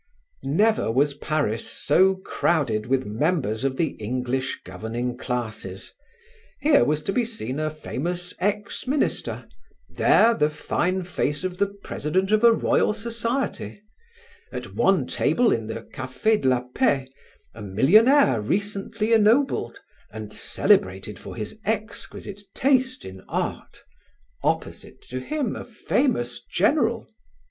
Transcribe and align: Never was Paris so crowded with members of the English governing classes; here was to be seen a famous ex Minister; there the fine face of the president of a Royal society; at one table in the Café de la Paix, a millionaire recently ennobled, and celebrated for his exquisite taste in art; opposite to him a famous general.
Never 0.41 0.91
was 0.91 1.13
Paris 1.13 1.69
so 1.69 2.15
crowded 2.15 2.87
with 2.87 3.05
members 3.05 3.63
of 3.63 3.77
the 3.77 3.89
English 3.99 4.61
governing 4.65 5.15
classes; 5.15 5.93
here 6.59 6.83
was 6.83 7.03
to 7.03 7.13
be 7.13 7.23
seen 7.23 7.59
a 7.59 7.69
famous 7.69 8.33
ex 8.39 8.87
Minister; 8.87 9.47
there 9.87 10.33
the 10.33 10.49
fine 10.49 11.03
face 11.03 11.43
of 11.43 11.59
the 11.59 11.67
president 11.67 12.31
of 12.31 12.43
a 12.43 12.51
Royal 12.51 12.93
society; 12.93 13.79
at 14.51 14.73
one 14.73 15.05
table 15.05 15.51
in 15.51 15.67
the 15.67 15.83
Café 15.83 16.41
de 16.41 16.47
la 16.47 16.63
Paix, 16.73 17.07
a 17.53 17.61
millionaire 17.61 18.41
recently 18.41 19.13
ennobled, 19.13 19.79
and 20.09 20.33
celebrated 20.33 21.19
for 21.19 21.35
his 21.35 21.59
exquisite 21.63 22.41
taste 22.55 23.05
in 23.05 23.21
art; 23.29 23.83
opposite 24.41 25.03
to 25.03 25.19
him 25.19 25.55
a 25.55 25.63
famous 25.63 26.41
general. 26.43 27.07